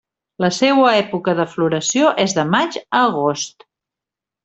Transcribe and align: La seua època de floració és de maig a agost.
La 0.43 0.47
seua 0.59 0.93
època 1.01 1.35
de 1.41 1.45
floració 1.53 2.09
és 2.27 2.35
de 2.41 2.49
maig 2.57 2.81
a 2.83 3.03
agost. 3.07 3.71